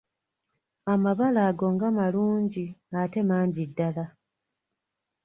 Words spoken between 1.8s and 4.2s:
malungi ate mangi ddala!